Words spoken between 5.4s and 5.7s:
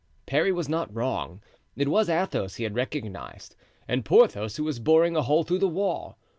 through the